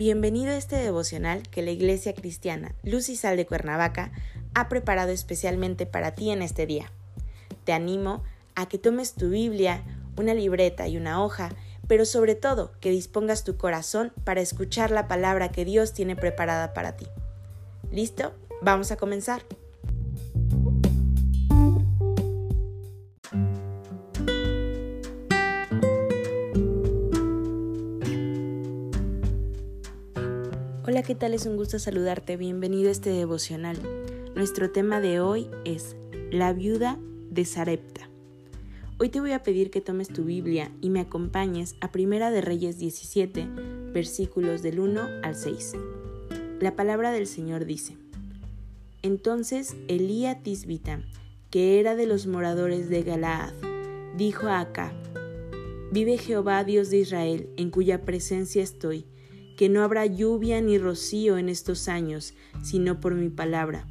[0.00, 4.12] Bienvenido a este devocional que la Iglesia Cristiana Luz y Sal de Cuernavaca
[4.54, 6.90] ha preparado especialmente para ti en este día.
[7.64, 8.24] Te animo
[8.54, 9.84] a que tomes tu Biblia,
[10.16, 11.50] una libreta y una hoja,
[11.86, 16.72] pero sobre todo que dispongas tu corazón para escuchar la palabra que Dios tiene preparada
[16.72, 17.06] para ti.
[17.92, 18.32] ¿Listo?
[18.62, 19.42] Vamos a comenzar.
[31.00, 31.32] Hola, ¿qué tal?
[31.32, 32.36] Es un gusto saludarte.
[32.36, 33.78] Bienvenido a este devocional.
[34.34, 35.96] Nuestro tema de hoy es
[36.30, 36.98] La viuda
[37.30, 38.10] de Sarepta.
[38.98, 42.42] Hoy te voy a pedir que tomes tu Biblia y me acompañes a Primera de
[42.42, 43.48] Reyes 17,
[43.94, 45.72] versículos del 1 al 6.
[46.60, 47.96] La palabra del Señor dice:
[49.00, 51.00] Entonces Elía Tisbita,
[51.48, 53.54] que era de los moradores de Galaad,
[54.18, 54.92] dijo a Acá:
[55.92, 59.06] Vive Jehová Dios de Israel, en cuya presencia estoy
[59.60, 63.86] que no habrá lluvia ni rocío en estos años, sino por mi palabra.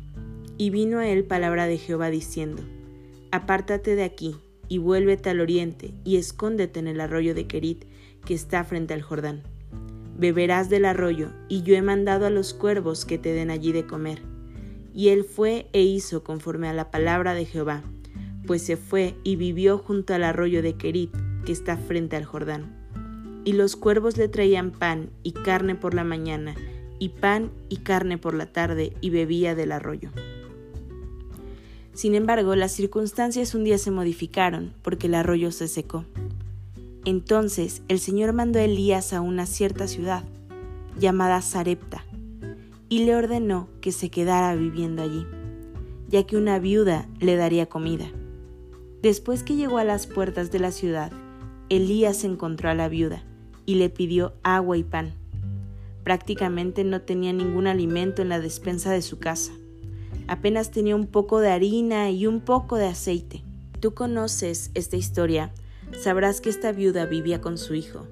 [0.57, 2.63] Y vino a él palabra de Jehová diciendo,
[3.29, 4.35] Apártate de aquí,
[4.67, 7.85] y vuélvete al oriente, y escóndete en el arroyo de Kerit,
[8.25, 9.43] que está frente al Jordán.
[10.17, 13.85] Beberás del arroyo, y yo he mandado a los cuervos que te den allí de
[13.85, 14.23] comer.
[14.95, 17.83] Y él fue e hizo conforme a la palabra de Jehová,
[18.47, 22.78] pues se fue y vivió junto al arroyo de Kerit, que está frente al Jordán.
[23.45, 26.55] Y los cuervos le traían pan y carne por la mañana,
[26.99, 30.11] y pan y carne por la tarde, y bebía del arroyo.
[31.93, 36.05] Sin embargo, las circunstancias un día se modificaron, porque el arroyo se secó.
[37.05, 40.23] Entonces el Señor mandó a Elías a una cierta ciudad,
[40.97, 42.05] llamada Sarepta,
[42.89, 45.25] y le ordenó que se quedara viviendo allí,
[46.07, 48.05] ya que una viuda le daría comida.
[49.01, 51.11] Después que llegó a las puertas de la ciudad,
[51.69, 53.23] Elías encontró a la viuda
[53.69, 55.13] y le pidió agua y pan.
[56.03, 59.51] Prácticamente no tenía ningún alimento en la despensa de su casa.
[60.27, 63.43] Apenas tenía un poco de harina y un poco de aceite.
[63.79, 65.53] Tú conoces esta historia,
[66.01, 68.07] sabrás que esta viuda vivía con su hijo,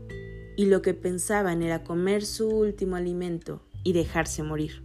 [0.57, 4.83] y lo que pensaban era comer su último alimento y dejarse morir.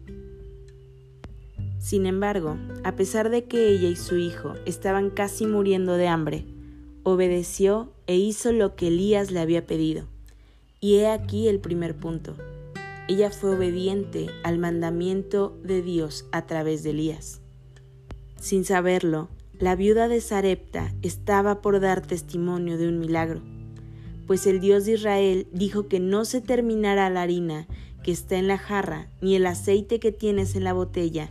[1.80, 6.46] Sin embargo, a pesar de que ella y su hijo estaban casi muriendo de hambre,
[7.02, 10.11] obedeció e hizo lo que Elías le había pedido.
[10.84, 12.34] Y he aquí el primer punto.
[13.06, 17.40] Ella fue obediente al mandamiento de Dios a través de Elías.
[18.40, 19.28] Sin saberlo,
[19.60, 23.42] la viuda de Sarepta estaba por dar testimonio de un milagro,
[24.26, 27.68] pues el Dios de Israel dijo que no se terminará la harina
[28.02, 31.30] que está en la jarra ni el aceite que tienes en la botella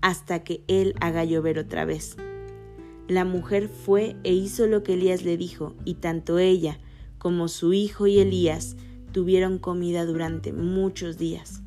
[0.00, 2.16] hasta que Él haga llover otra vez.
[3.08, 6.78] La mujer fue e hizo lo que Elías le dijo, y tanto ella
[7.18, 8.76] como su hijo y Elías
[9.12, 11.60] tuvieron comida durante muchos días.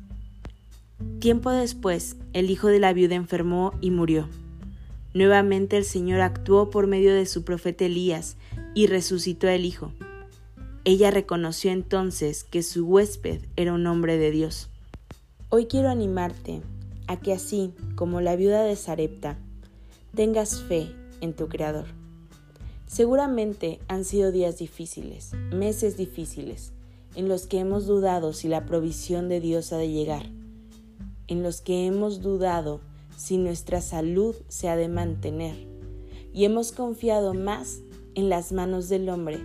[1.20, 4.28] Tiempo después, el hijo de la viuda enfermó y murió.
[5.14, 8.36] Nuevamente el Señor actuó por medio de su profeta Elías
[8.74, 9.92] y resucitó al hijo.
[10.84, 14.68] Ella reconoció entonces que su huésped era un hombre de Dios.
[15.48, 16.60] Hoy quiero animarte
[17.06, 19.38] a que así como la viuda de Sarepta,
[20.14, 20.88] tengas fe
[21.20, 21.86] en tu Creador.
[22.86, 26.72] Seguramente han sido días difíciles, meses difíciles,
[27.16, 30.30] en los que hemos dudado si la provisión de Dios ha de llegar,
[31.26, 32.80] en los que hemos dudado
[33.16, 35.56] si nuestra salud se ha de mantener,
[36.34, 37.80] y hemos confiado más
[38.14, 39.40] en las manos del hombre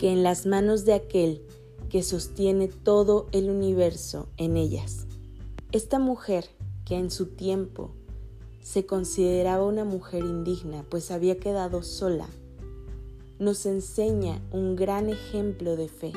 [0.00, 1.40] que en las manos de aquel
[1.88, 5.06] que sostiene todo el universo en ellas.
[5.70, 6.46] Esta mujer,
[6.84, 7.92] que en su tiempo
[8.60, 12.26] se consideraba una mujer indigna, pues había quedado sola,
[13.38, 16.12] nos enseña un gran ejemplo de fe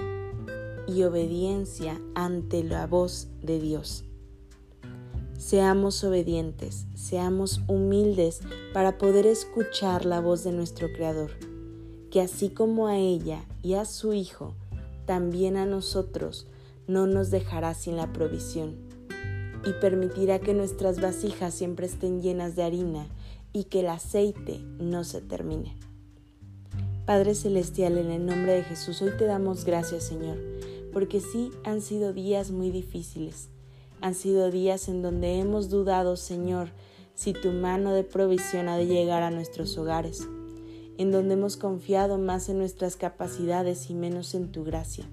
[0.88, 4.06] y obediencia ante la voz de Dios.
[5.38, 8.40] Seamos obedientes, seamos humildes
[8.74, 11.32] para poder escuchar la voz de nuestro Creador,
[12.10, 14.56] que así como a ella y a su Hijo,
[15.06, 16.48] también a nosotros
[16.88, 18.78] no nos dejará sin la provisión
[19.66, 23.08] y permitirá que nuestras vasijas siempre estén llenas de harina
[23.54, 25.78] y que el aceite no se termine.
[27.06, 30.38] Padre Celestial, en el nombre de Jesús, hoy te damos gracias, Señor
[30.92, 33.50] porque sí han sido días muy difíciles.
[34.02, 36.70] Han sido días en donde hemos dudado, Señor,
[37.16, 40.28] si tu mano de provisión ha de llegar a nuestros hogares,
[40.98, 45.10] en donde hemos confiado más en nuestras capacidades y menos en tu gracia.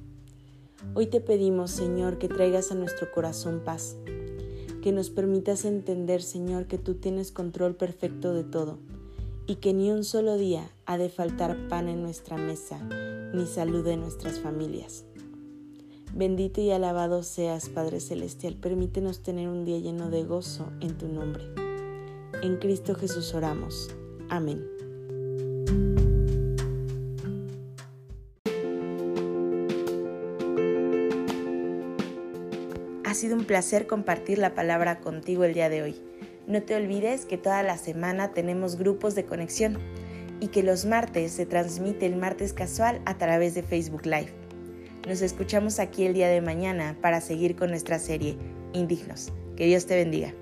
[0.93, 3.97] Hoy te pedimos, Señor, que traigas a nuestro corazón paz,
[4.83, 8.79] que nos permitas entender, Señor, que tú tienes control perfecto de todo
[9.47, 12.79] y que ni un solo día ha de faltar pan en nuestra mesa,
[13.33, 15.05] ni salud en nuestras familias.
[16.17, 18.55] Bendito y alabado seas, Padre Celestial.
[18.55, 21.43] Permítenos tener un día lleno de gozo en tu nombre.
[22.41, 23.91] En Cristo Jesús oramos.
[24.29, 24.65] Amén.
[33.05, 36.01] Ha sido un placer compartir la palabra contigo el día de hoy.
[36.47, 39.81] No te olvides que toda la semana tenemos grupos de conexión
[40.39, 44.44] y que los martes se transmite el martes casual a través de Facebook Live.
[45.07, 48.39] Nos escuchamos aquí el día de mañana para seguir con nuestra serie
[48.73, 49.33] Indignos.
[49.55, 50.33] Que Dios te bendiga.